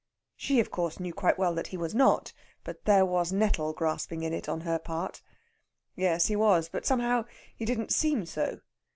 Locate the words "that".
1.53-1.67